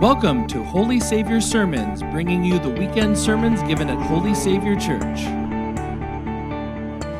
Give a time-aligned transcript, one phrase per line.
[0.00, 5.18] Welcome to Holy Savior Sermons, bringing you the weekend sermons given at Holy Savior Church.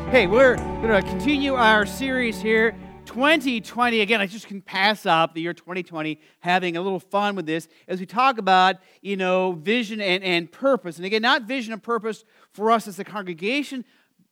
[0.09, 2.75] Hey, we're going to continue our series here.
[3.05, 7.45] 2020, again, I just can pass up the year 2020 having a little fun with
[7.45, 10.97] this as we talk about, you know, vision and, and purpose.
[10.97, 13.85] And again, not vision and purpose for us as a congregation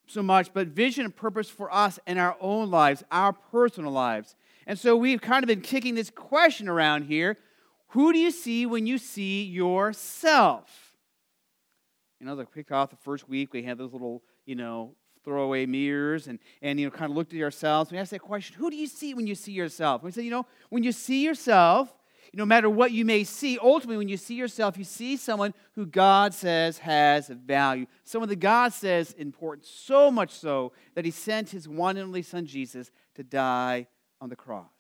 [0.07, 4.36] so much, but vision and purpose for us in our own lives, our personal lives.
[4.66, 7.38] And so we've kind of been kicking this question around here
[7.89, 10.95] who do you see when you see yourself?
[12.20, 15.66] You know, the kick off the first week, we had those little, you know, throwaway
[15.66, 17.91] mirrors and, and you know, kind of looked at ourselves.
[17.91, 20.02] We asked that question, who do you see when you see yourself?
[20.02, 21.94] And we said, you know, when you see yourself,
[22.33, 25.85] no matter what you may see, ultimately, when you see yourself, you see someone who
[25.85, 31.49] God says has value, someone that God says important, so much so that He sent
[31.49, 33.88] His one and only Son, Jesus, to die
[34.21, 34.78] on the cross.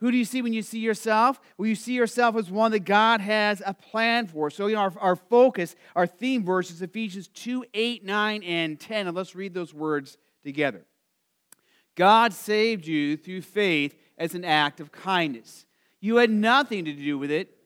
[0.00, 1.40] Who do you see when you see yourself?
[1.56, 4.48] Well, you see yourself as one that God has a plan for.
[4.48, 8.78] So, you know, our, our focus, our theme verse is Ephesians 2 8, 9, and
[8.78, 9.08] 10.
[9.08, 10.84] And let's read those words together.
[11.96, 15.66] God saved you through faith as an act of kindness.
[16.00, 17.56] You had nothing to do with it.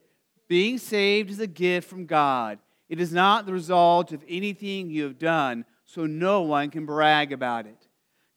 [0.48, 2.58] Being saved is a gift from God.
[2.88, 7.33] It is not the result of anything you have done, so no one can brag
[7.33, 7.88] about it.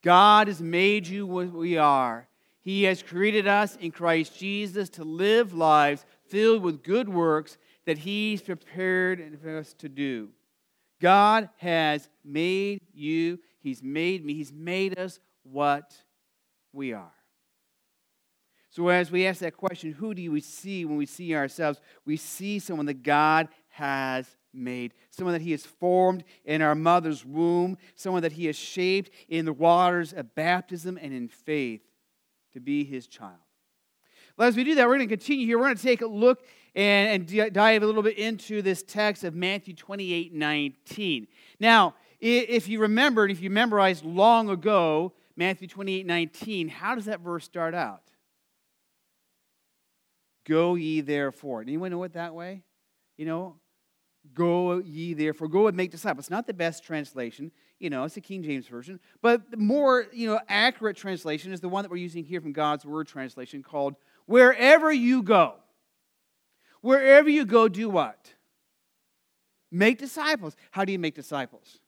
[0.02, 2.28] God has made you what we are
[2.66, 8.00] he has created us in Christ Jesus to live lives filled with good works that
[8.00, 10.30] He's prepared for us to do.
[11.00, 15.94] God has made you, He's made me, He's made us what
[16.74, 17.14] we are.
[18.72, 21.80] So, as we ask that question, who do we see when we see ourselves?
[22.04, 27.24] We see someone that God has made, someone that He has formed in our mother's
[27.24, 31.82] womb, someone that He has shaped in the waters of baptism and in faith
[32.56, 33.36] to be his child.
[34.38, 35.58] Well, as we do that, we're going to continue here.
[35.58, 39.24] We're going to take a look and, and dive a little bit into this text
[39.24, 41.28] of Matthew 28 19.
[41.60, 47.06] Now, if you remember, and if you memorized long ago, Matthew 28 19, how does
[47.06, 48.02] that verse start out?
[50.48, 51.62] Go ye therefore.
[51.62, 52.64] Anyone know it that way?
[53.18, 53.56] You know,
[54.34, 55.50] go ye therefore.
[55.50, 56.30] Go and make disciples.
[56.30, 57.52] Not the best translation.
[57.80, 59.00] You know, it's the King James Version.
[59.22, 62.54] But the more, you know, accurate translation is the one that we're using here from
[62.54, 65.56] God's Word translation called Wherever you go.
[66.82, 68.34] Wherever you go, do what?
[69.72, 70.56] Make disciples.
[70.72, 71.80] How do you make disciples?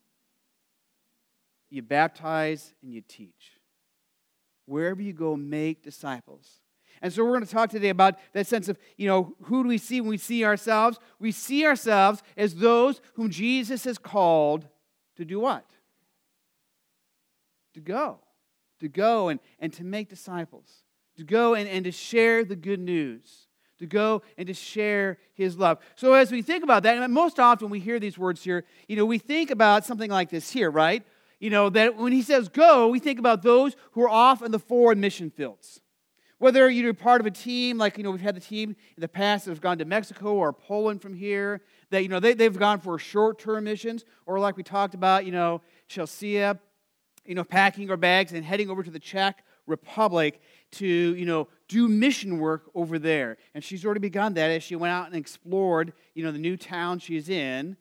[1.70, 3.54] You baptize and you teach.
[4.66, 6.62] Wherever you go, make disciples.
[7.02, 9.70] And so we're going to talk today about that sense of, you know, who do
[9.70, 11.00] we see when we see ourselves?
[11.20, 14.68] We see ourselves as those whom Jesus has called
[15.16, 15.66] to do what?
[17.78, 18.20] To go,
[18.80, 20.84] to go and, and to make disciples,
[21.16, 25.58] to go and, and to share the good news, to go and to share his
[25.58, 25.78] love.
[25.96, 29.06] So as we think about that, most often we hear these words here, you know,
[29.06, 31.04] we think about something like this here, right?
[31.40, 34.52] You know, that when he says go, we think about those who are off in
[34.52, 35.80] the foreign mission fields.
[36.40, 39.08] Whether you're part of a team, like, you know, we've had the team in the
[39.08, 41.62] past that have gone to Mexico or Poland from here,
[41.92, 45.26] that, you know, they, they've gone for short term missions, or like we talked about,
[45.26, 46.38] you know, Chelsea
[47.28, 51.48] you know, packing our bags and heading over to the Czech Republic to, you know,
[51.68, 53.38] do mission work over there.
[53.54, 56.58] And she's already begun that as she went out and explored, you know, the new
[56.58, 57.78] town she's in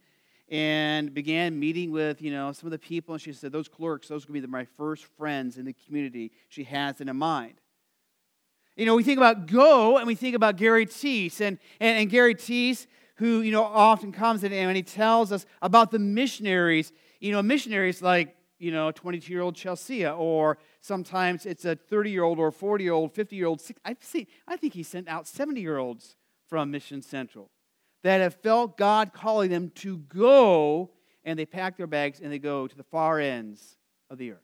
[0.49, 3.15] and began meeting with, you know, some of the people.
[3.15, 6.65] And she said, those clerks, those will be my first friends in the community she
[6.65, 7.55] has in mind.
[8.77, 11.41] You know, we think about go and we think about Gary Thies.
[11.41, 12.87] And, and, and Gary Thies,
[13.17, 17.43] who, you know, often comes in and he tells us about the missionaries, you know,
[17.43, 22.39] missionaries like you know, 22 year old Chelsea, or sometimes it's a 30 year old
[22.39, 23.63] or 40 year old, 50 year old.
[23.85, 26.17] I've seen, I think he sent out 70 year olds
[26.49, 27.51] from Mission Central
[28.03, 30.91] that have felt God calling them to go,
[31.25, 33.77] and they pack their bags and they go to the far ends
[34.11, 34.39] of the earth.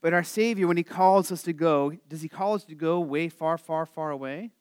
[0.00, 3.00] But our Savior, when He calls us to go, does He call us to go
[3.00, 4.52] way far, far, far away?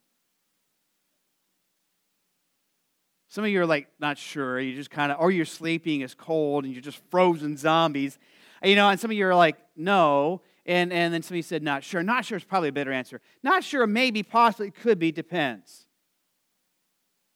[3.35, 4.57] Some of you are like not sure.
[4.61, 8.17] You just kind of, or you're sleeping, it's cold, and you're just frozen zombies.
[8.63, 10.39] You know, and some of you are like, no.
[10.65, 12.01] And, and then somebody said, not sure.
[12.01, 13.19] Not sure is probably a better answer.
[13.43, 15.85] Not sure, maybe, possibly, could be, depends.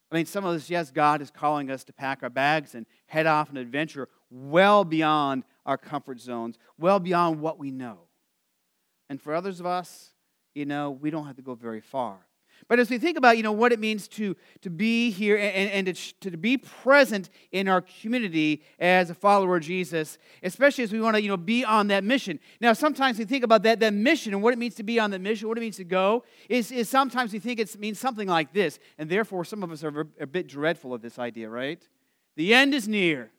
[0.09, 2.85] I mean, some of us, yes, God is calling us to pack our bags and
[3.07, 7.97] head off an adventure well beyond our comfort zones, well beyond what we know.
[9.09, 10.13] And for others of us,
[10.55, 12.19] you know, we don't have to go very far.
[12.69, 15.87] But as we think about, you know, what it means to, to be here and,
[15.87, 20.93] and to, to be present in our community as a follower of Jesus, especially as
[20.93, 22.39] we want to, you know, be on that mission.
[22.61, 25.09] Now, sometimes we think about that, that mission and what it means to be on
[25.09, 28.27] the mission, what it means to go, is, is sometimes we think it means something
[28.27, 28.77] like this.
[28.99, 31.81] And therefore, some of us are a bit dreadful of this idea, right?
[32.35, 33.31] The end is near.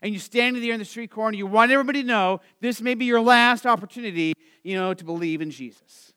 [0.00, 2.94] And you're standing there in the street corner, you want everybody to know this may
[2.94, 4.32] be your last opportunity,
[4.62, 6.14] you know, to believe in Jesus.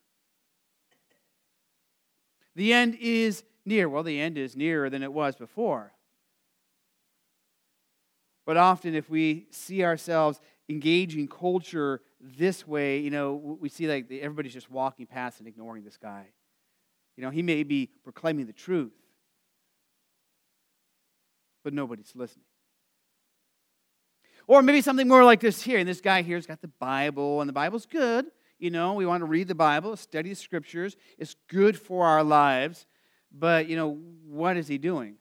[2.56, 3.88] The end is near.
[3.88, 5.94] Well, the end is nearer than it was before.
[8.46, 14.12] But often, if we see ourselves engaging culture this way, you know, we see like
[14.12, 16.26] everybody's just walking past and ignoring this guy.
[17.18, 18.94] You know, he may be proclaiming the truth,
[21.64, 22.46] but nobody's listening.
[24.48, 25.80] Or maybe something more like this here.
[25.80, 28.26] And this guy here's got the Bible, and the Bible's good.
[28.62, 30.96] You know, we want to read the Bible, study the scriptures.
[31.18, 32.86] It's good for our lives.
[33.32, 33.98] But, you know,
[34.28, 35.16] what is he doing?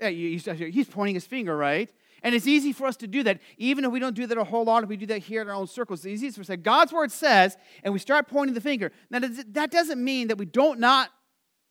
[0.00, 1.90] Yeah, he's pointing his finger, right?
[2.22, 4.44] And it's easy for us to do that, even if we don't do that a
[4.44, 6.04] whole lot, if we do that here in our own circles.
[6.04, 8.92] It's easy for us to say, God's word says, and we start pointing the finger.
[9.10, 11.10] Now, that doesn't mean that we don't not,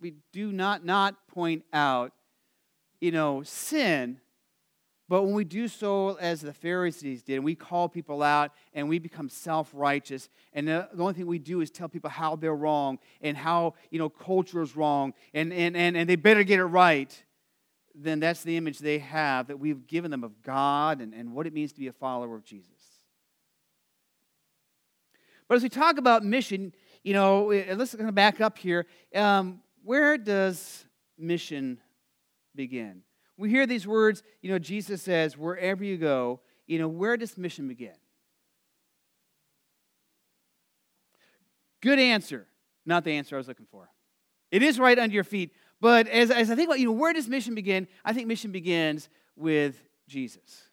[0.02, 2.12] we do not not point out,
[3.00, 4.20] you know, sin
[5.08, 8.90] but when we do so as the Pharisees did, and we call people out and
[8.90, 12.36] we become self righteous, and the, the, only thing we do is tell people how
[12.36, 16.44] they're wrong and how you know culture is wrong and, and, and, and they better
[16.44, 17.24] get it right,
[17.94, 21.46] then that's the image they have that we've given them of God and, and what
[21.46, 22.72] it means to be a follower of Jesus.
[25.48, 26.74] But as we talk about mission,
[27.04, 28.88] you know, eh, let's kind of back up here.
[29.14, 30.84] Um, where does
[31.18, 31.80] mission
[32.56, 33.04] begin?
[33.38, 37.38] We hear these words, you know, Jesus says, wherever you go, you know, where does
[37.38, 37.96] mission begin?
[41.82, 42.48] Good answer.
[42.86, 43.90] Not the answer I was looking for.
[44.52, 45.52] It is right under your feet.
[45.82, 47.88] But as, as I think about, you know, where does mission begin?
[48.04, 50.64] I think mission begins with Jesus.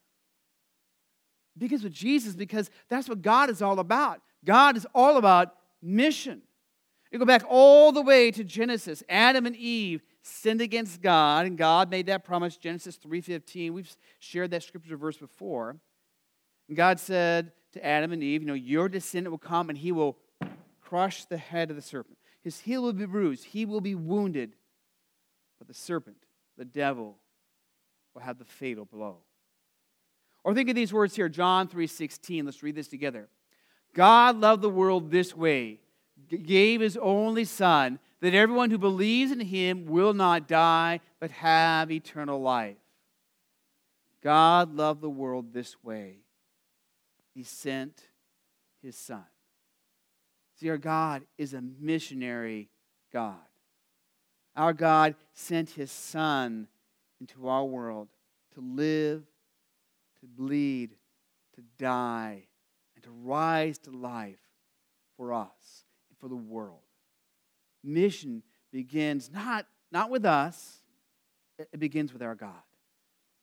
[1.59, 4.23] Begins with Jesus because that's what God is all about.
[4.44, 6.43] God is all about mission.
[7.11, 11.58] You go back all the way to Genesis, Adam and Eve sinned against God, and
[11.58, 13.72] God made that promise, Genesis 3.15.
[13.72, 15.76] We've shared that scripture verse before.
[16.69, 19.92] And God said to Adam and Eve, you know, your descendant will come and he
[19.92, 20.16] will
[20.80, 22.19] crush the head of the serpent.
[22.42, 24.54] His heel will be bruised, he will be wounded.
[25.58, 26.16] But the serpent,
[26.56, 27.18] the devil,
[28.14, 29.18] will have the fatal blow.
[30.44, 32.44] Or think of these words here, John 3:16.
[32.44, 33.28] Let's read this together.
[33.94, 35.80] God loved the world this way,
[36.28, 41.90] gave his only son that everyone who believes in him will not die, but have
[41.90, 42.76] eternal life.
[44.22, 46.19] God loved the world this way.
[47.34, 48.00] He sent
[48.80, 49.24] his son.
[50.54, 52.69] See, our God is a missionary
[53.12, 53.34] God.
[54.54, 56.68] Our God sent his son
[57.20, 58.06] into our world
[58.54, 59.25] to live,
[60.20, 60.90] to bleed,
[61.56, 62.44] to die,
[62.94, 64.38] and to rise to life
[65.16, 66.81] for us and for the world
[67.82, 68.43] mission
[68.73, 70.82] begins not, not with us,
[71.58, 72.62] it begins with our God.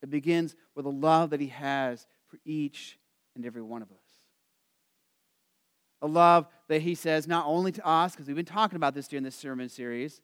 [0.01, 2.97] It begins with the love that He has for each
[3.35, 3.97] and every one of us.
[6.01, 9.07] A love that He says not only to us, because we've been talking about this
[9.07, 10.21] during this sermon series,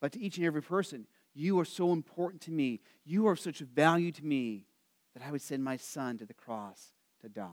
[0.00, 1.06] but to each and every person.
[1.34, 2.80] You are so important to me.
[3.04, 4.66] You are of such value to me
[5.14, 7.48] that I would send my son to the cross to die.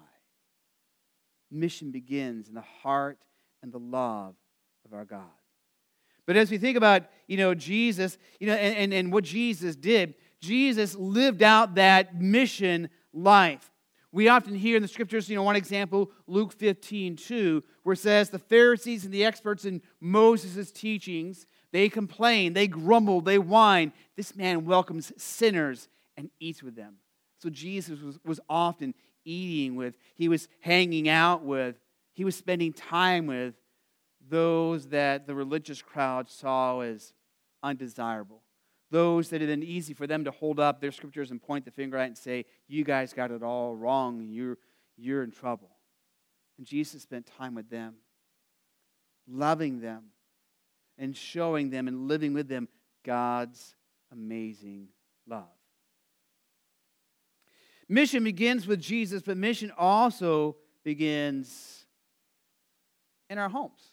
[1.51, 3.19] Mission begins in the heart
[3.61, 4.35] and the love
[4.85, 5.21] of our God.
[6.25, 9.75] But as we think about, you know, Jesus, you know, and, and, and what Jesus
[9.75, 13.71] did, Jesus lived out that mission life.
[14.11, 17.99] We often hear in the scriptures, you know, one example, Luke 15, 2, where it
[17.99, 23.91] says the Pharisees and the experts in Moses' teachings, they complain, they grumble, they whine.
[24.15, 26.95] This man welcomes sinners and eats with them.
[27.39, 28.93] So Jesus was, was often
[29.25, 31.75] eating with, he was hanging out with,
[32.13, 33.55] he was spending time with
[34.29, 37.13] those that the religious crowd saw as
[37.61, 38.41] undesirable,
[38.91, 41.71] those that had been easy for them to hold up their scriptures and point the
[41.71, 44.57] finger at and say, You guys got it all wrong, you're,
[44.97, 45.71] you're in trouble.
[46.57, 47.95] And Jesus spent time with them,
[49.27, 50.05] loving them,
[50.97, 52.67] and showing them and living with them
[53.03, 53.75] God's
[54.11, 54.87] amazing
[55.27, 55.43] love.
[57.87, 61.85] Mission begins with Jesus, but mission also begins
[63.29, 63.91] in our homes.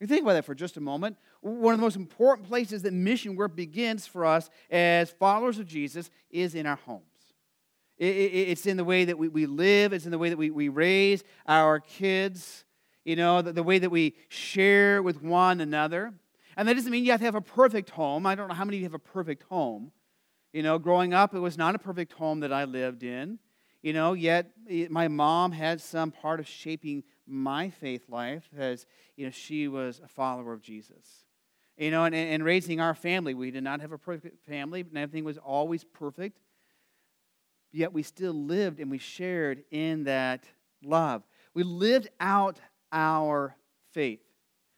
[0.00, 1.16] You think about that for just a moment.
[1.40, 5.66] One of the most important places that mission work begins for us as followers of
[5.66, 7.04] Jesus is in our homes.
[7.96, 11.78] It's in the way that we live, it's in the way that we raise our
[11.78, 12.64] kids,
[13.04, 16.12] you know, the way that we share with one another.
[16.56, 18.26] And that doesn't mean you have to have a perfect home.
[18.26, 19.92] I don't know how many of you have a perfect home.
[20.52, 23.38] You know, growing up, it was not a perfect home that I lived in.
[23.84, 28.86] You know, yet eh, my mom had some part of shaping my faith life as,
[29.14, 31.26] you know, she was a follower of Jesus.
[31.76, 34.96] You know, and, and raising our family, we did not have a perfect family, and
[34.96, 36.38] everything was always perfect.
[37.72, 40.44] Yet we still lived and we shared in that
[40.82, 41.22] love.
[41.52, 42.60] We lived out
[42.90, 43.54] our
[43.92, 44.22] faith.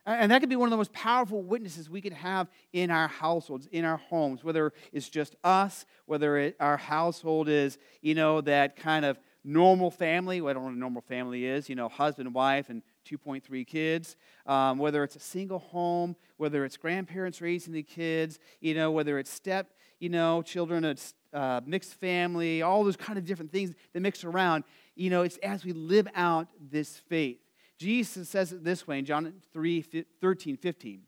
[0.07, 3.09] And that could be one of the most powerful witnesses we could have in our
[3.09, 8.41] households, in our homes, whether it's just us, whether it, our household is, you know,
[8.43, 10.41] that kind of normal family.
[10.41, 13.67] Well, I don't know what a normal family is, you know, husband, wife, and 2.3
[13.67, 14.17] kids.
[14.47, 19.19] Um, whether it's a single home, whether it's grandparents raising the kids, you know, whether
[19.19, 23.73] it's step, you know, children, it's uh, mixed family, all those kind of different things
[23.93, 24.63] that mix around.
[24.95, 27.39] You know, it's as we live out this faith.
[27.79, 29.85] Jesus says it this way in John 3
[30.21, 31.03] 13, 15.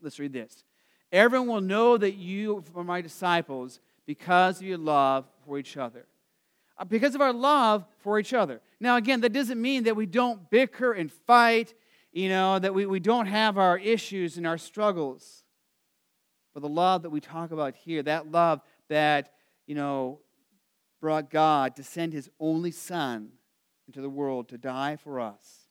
[0.00, 0.64] Let's read this.
[1.12, 6.06] Everyone will know that you are my disciples because of your love for each other.
[6.76, 8.60] Uh, because of our love for each other.
[8.80, 11.74] Now, again, that doesn't mean that we don't bicker and fight,
[12.12, 15.44] you know, that we, we don't have our issues and our struggles.
[16.54, 19.32] But the love that we talk about here, that love that,
[19.66, 20.20] you know,
[21.00, 23.32] brought God to send his only Son
[23.86, 25.61] into the world to die for us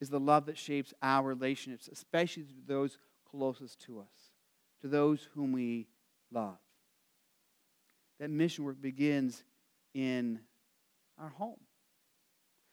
[0.00, 2.98] is the love that shapes our relationships, especially to those
[3.30, 4.30] closest to us,
[4.82, 5.86] to those whom we
[6.30, 6.58] love.
[8.20, 9.42] That mission work begins
[9.94, 10.40] in
[11.18, 11.58] our home.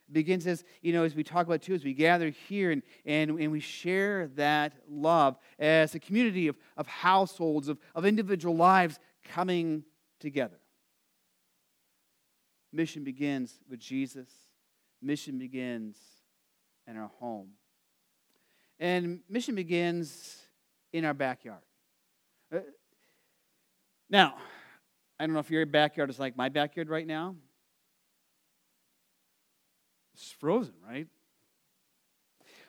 [0.10, 2.84] It begins as, you know, as we talk about too, as we gather here and,
[3.06, 8.56] and, and we share that love as a community of, of households, of, of individual
[8.56, 9.84] lives coming
[10.20, 10.60] together.
[12.74, 14.30] Mission begins with Jesus.
[15.02, 15.98] Mission begins
[16.88, 17.50] and our home.
[18.80, 20.38] And mission begins
[20.92, 21.62] in our backyard.
[22.54, 22.60] Uh,
[24.10, 24.36] now,
[25.20, 27.36] I don't know if your backyard is like my backyard right now.
[30.16, 31.08] It's frozen, right?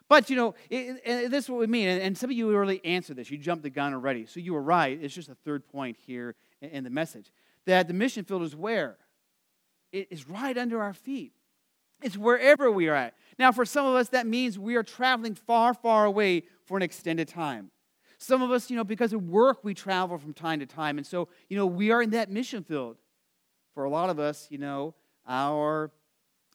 [0.09, 1.89] But, you know, it, it, this is what we mean.
[1.89, 3.31] And, and some of you already answered this.
[3.31, 4.27] You jumped the gun already.
[4.27, 4.99] So you were right.
[5.01, 7.33] It's just a third point here in, in the message.
[7.65, 8.99] That the mission field is where?
[9.91, 11.33] It is right under our feet.
[12.03, 13.15] It's wherever we are at.
[13.39, 16.83] Now, for some of us, that means we are traveling far, far away for an
[16.83, 17.71] extended time.
[18.19, 20.97] Some of us, you know, because of work, we travel from time to time.
[20.97, 22.97] And so, you know, we are in that mission field.
[23.75, 24.95] For a lot of us, you know,
[25.27, 25.91] our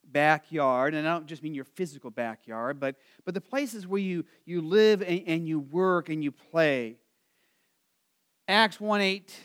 [0.06, 4.24] backyard, and I don't just mean your physical backyard, but, but the places where you,
[4.46, 6.98] you live and, and you work and you play.
[8.48, 9.36] Acts 1 8,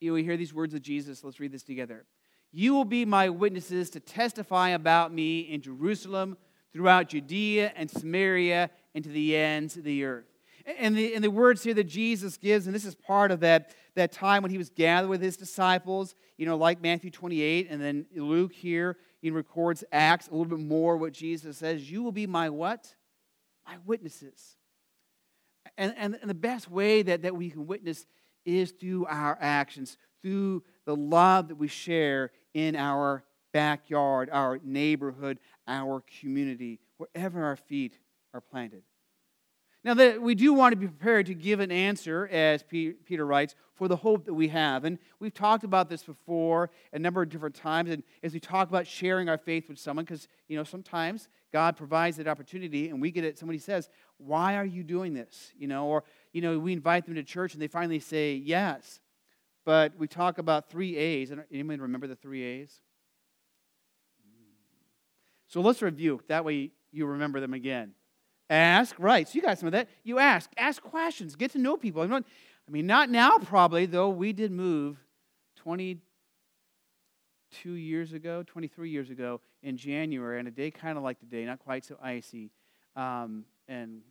[0.00, 1.22] you know, we hear these words of Jesus.
[1.22, 2.06] Let's read this together.
[2.58, 6.38] You will be my witnesses to testify about me in Jerusalem,
[6.72, 10.24] throughout Judea and Samaria, and to the ends of the earth.
[10.78, 13.74] And the, and the words here that Jesus gives, and this is part of that,
[13.94, 17.78] that time when he was gathered with his disciples, you know, like Matthew 28, and
[17.78, 21.90] then Luke here, he records Acts, a little bit more what Jesus says.
[21.90, 22.94] You will be my what?
[23.66, 24.56] My witnesses.
[25.76, 28.06] And, and, and the best way that, that we can witness
[28.46, 33.22] is through our actions, through the love that we share in our
[33.52, 37.98] backyard, our neighborhood, our community, wherever our feet
[38.32, 38.82] are planted.
[39.84, 43.54] Now, that we do want to be prepared to give an answer, as Peter writes,
[43.74, 44.86] for the hope that we have.
[44.86, 47.90] And we've talked about this before a number of different times.
[47.90, 51.76] And as we talk about sharing our faith with someone, because, you know, sometimes God
[51.76, 55.52] provides that opportunity and we get it, somebody says, Why are you doing this?
[55.58, 58.98] You know, or, you know, we invite them to church and they finally say yes.
[59.66, 61.32] But we talk about three A's.
[61.52, 62.80] Anyone remember the three A's?
[65.48, 66.20] So let's review.
[66.28, 67.92] That way you remember them again.
[68.48, 69.28] Ask, right.
[69.28, 69.88] So you got some of that.
[70.04, 70.50] You ask.
[70.56, 71.34] Ask questions.
[71.34, 72.02] Get to know people.
[72.02, 72.22] I
[72.70, 74.98] mean, not now probably, though we did move
[75.56, 81.44] 22 years ago, 23 years ago in January, and a day kind of like today,
[81.44, 82.52] not quite so icy.
[82.94, 84.02] Um, and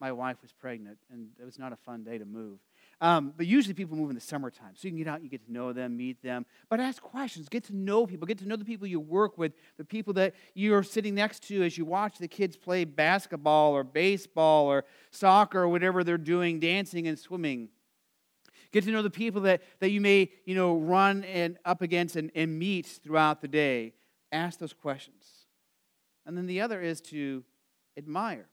[0.00, 2.58] my wife was pregnant, and it was not a fun day to move.
[3.00, 4.72] Um, but usually people move in the summertime.
[4.74, 6.44] So you can get out, you get to know them, meet them.
[6.68, 9.52] But ask questions, get to know people, get to know the people you work with,
[9.76, 13.84] the people that you're sitting next to as you watch the kids play basketball or
[13.84, 17.68] baseball or soccer or whatever they're doing, dancing and swimming.
[18.72, 22.16] Get to know the people that, that you may, you know, run and up against
[22.16, 23.94] and, and meet throughout the day.
[24.32, 25.46] Ask those questions.
[26.26, 27.44] And then the other is to
[27.96, 28.48] admire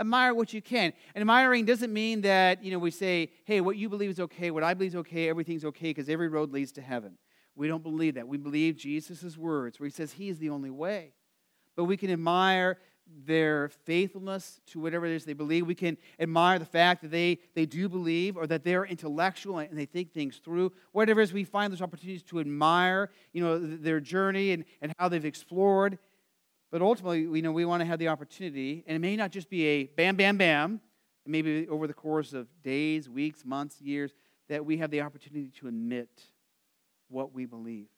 [0.00, 0.92] admire what you can.
[1.14, 4.50] And admiring doesn't mean that, you know, we say, hey, what you believe is okay,
[4.50, 7.18] what I believe is okay, everything's okay, because every road leads to heaven.
[7.54, 8.26] We don't believe that.
[8.26, 11.12] We believe Jesus' words, where he says he is the only way.
[11.76, 12.78] But we can admire
[13.26, 15.66] their faithfulness to whatever it is they believe.
[15.66, 19.76] We can admire the fact that they, they do believe or that they're intellectual and
[19.76, 20.72] they think things through.
[20.92, 24.94] Whatever it is, we find those opportunities to admire, you know, their journey and, and
[24.98, 25.98] how they've explored.
[26.70, 29.50] But ultimately, you know, we want to have the opportunity, and it may not just
[29.50, 30.80] be a bam, bam, bam,
[31.26, 34.12] maybe over the course of days, weeks, months, years,
[34.48, 36.08] that we have the opportunity to admit
[37.08, 37.88] what we believe.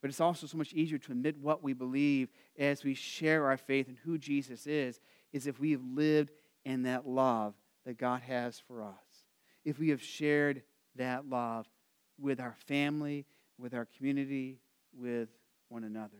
[0.00, 3.56] But it's also so much easier to admit what we believe as we share our
[3.56, 5.00] faith and who Jesus is,
[5.32, 6.30] is if we have lived
[6.64, 9.24] in that love that God has for us.
[9.64, 10.62] If we have shared
[10.96, 11.68] that love
[12.20, 13.26] with our family,
[13.58, 14.60] with our community,
[14.92, 15.28] with
[15.68, 16.18] one another.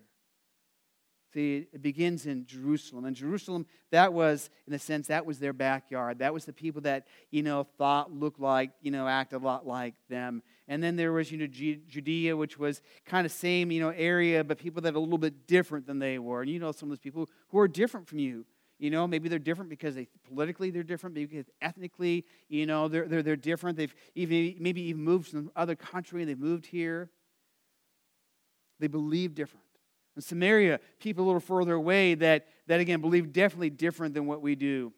[1.35, 3.05] See, it begins in Jerusalem.
[3.05, 6.21] And Jerusalem, that was, in a sense, that was their backyard.
[6.21, 9.67] That was the people that, you know, thought, looked like, you know, acted a lot
[9.67, 10.43] like them.
[10.69, 14.43] And then there was, you know, Judea, which was kind of same, you know, area,
[14.43, 16.41] but people that are a little bit different than they were.
[16.41, 18.47] And you know some of those people who are different from you.
[18.79, 23.07] You know, maybe they're different because they politically they're different, because ethnically, you know, they're,
[23.07, 23.77] they're, they're different.
[23.77, 27.11] They've even maybe even moved from other country and they've moved here.
[28.79, 29.65] They believe different.
[30.23, 34.55] Samaria, people a little further away that, that again believe definitely different than what we
[34.55, 34.93] do.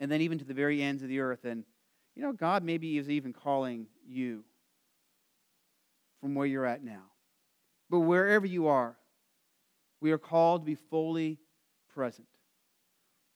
[0.00, 1.44] And then even to the very ends of the earth.
[1.44, 1.64] And
[2.14, 4.44] you know, God maybe is even calling you
[6.20, 7.02] from where you're at now.
[7.90, 8.96] But wherever you are,
[10.00, 11.38] we are called to be fully
[11.92, 12.28] present.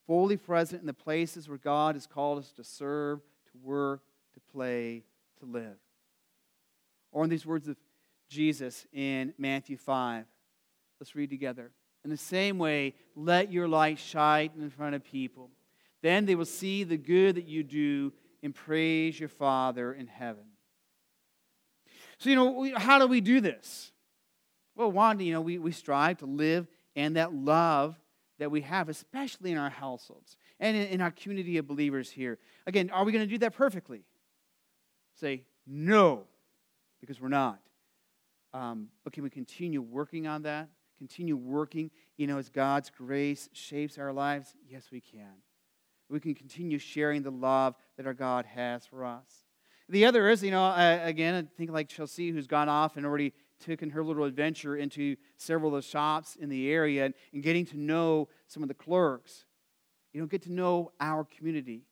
[0.06, 4.02] Fully present in the places where God has called us to serve, to work,
[4.34, 5.04] to play,
[5.40, 5.76] to live.
[7.12, 7.76] Or in these words of
[8.28, 10.24] Jesus in Matthew 5.
[11.00, 11.70] Let's read together.
[12.04, 15.50] In the same way, let your light shine in front of people.
[16.02, 18.12] Then they will see the good that you do
[18.42, 20.44] and praise your Father in heaven.
[22.18, 23.92] So, you know, how do we do this?
[24.76, 27.98] Well, one, you know, we, we strive to live in that love
[28.38, 32.38] that we have, especially in our households and in, in our community of believers here.
[32.66, 34.02] Again, are we going to do that perfectly?
[35.20, 36.24] Say, no,
[37.00, 37.60] because we're not.
[38.54, 40.68] Um, but can we continue working on that?
[40.98, 44.54] Continue working, you know, as God's grace shapes our lives?
[44.68, 45.42] Yes, we can.
[46.10, 49.44] We can continue sharing the love that our God has for us.
[49.88, 53.06] The other is, you know, uh, again, I think like Chelsea, who's gone off and
[53.06, 53.32] already
[53.64, 57.64] taken her little adventure into several of the shops in the area and, and getting
[57.66, 59.44] to know some of the clerks.
[60.12, 61.82] You know, get to know our community.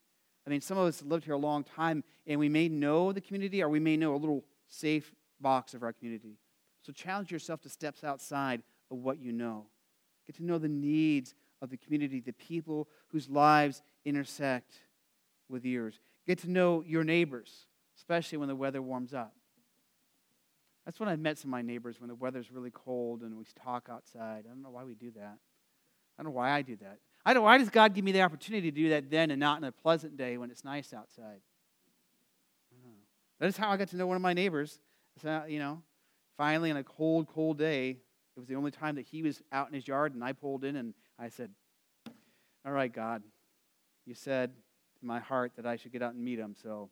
[0.47, 3.13] I mean, some of us have lived here a long time, and we may know
[3.13, 6.39] the community, or we may know a little safe box of our community.
[6.83, 9.67] So challenge yourself to steps outside of what you know.
[10.27, 14.73] Get to know the needs of the community, the people whose lives intersect
[15.49, 16.01] with yours.
[16.27, 19.35] Get to know your neighbors especially when the weather warms up.
[20.85, 23.45] That's when I've met some of my neighbors when the weather's really cold and we
[23.65, 24.45] talk outside.
[24.47, 25.39] I don't know why we do that.
[26.19, 26.99] I don't know why I do that.
[27.25, 29.59] I don't, why does God give me the opportunity to do that then and not
[29.59, 31.41] in a pleasant day when it's nice outside?
[33.41, 34.81] That is how I got to know one of my neighbors.
[35.21, 35.83] So, you know,
[36.37, 37.99] finally on a cold, cold day,
[38.37, 40.65] it was the only time that he was out in his yard and I pulled
[40.65, 41.51] in and I said,
[42.67, 43.23] All right, God,
[44.05, 44.53] you said
[45.01, 46.91] in my heart that I should get out and meet him, so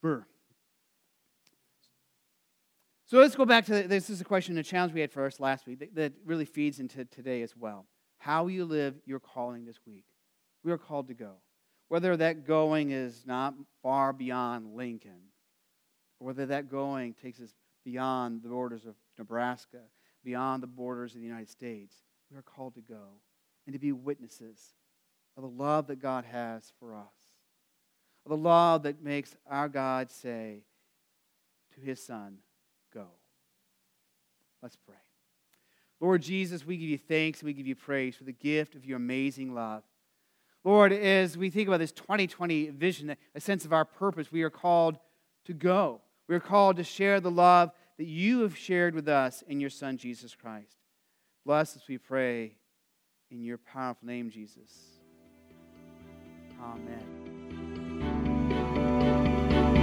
[0.00, 0.24] Burr.
[3.04, 5.26] So let's go back to the, this is a question, a challenge we had for
[5.26, 7.84] us last week that, that really feeds into today as well.
[8.16, 10.06] How you live your calling this week.
[10.64, 11.34] We are called to go.
[11.88, 15.28] Whether that going is not far beyond Lincoln,
[16.18, 17.50] or whether that going takes us
[17.84, 19.80] beyond the borders of Nebraska,
[20.24, 21.96] beyond the borders of the United States,
[22.30, 23.18] we are called to go
[23.66, 24.74] and to be witnesses
[25.36, 27.32] of the love that God has for us
[28.24, 30.62] of the love that makes our God say
[31.74, 32.38] to his Son,
[32.94, 33.06] Go.
[34.62, 34.94] Let's pray.
[35.98, 38.84] Lord Jesus, we give you thanks and we give you praise for the gift of
[38.84, 39.82] your amazing love.
[40.64, 44.50] Lord, as we think about this 2020 vision, a sense of our purpose, we are
[44.50, 44.98] called
[45.46, 46.00] to go.
[46.28, 49.70] We are called to share the love that you have shared with us in your
[49.70, 50.76] Son, Jesus Christ.
[51.46, 52.56] Bless us, we pray,
[53.30, 54.72] in your powerful name, Jesus.
[56.60, 56.98] Amen.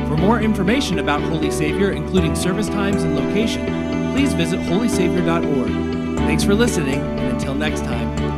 [0.09, 3.65] For more information about Holy Savior, including service times and location,
[4.11, 6.17] please visit holysavior.org.
[6.17, 8.28] Thanks for listening, and until next time,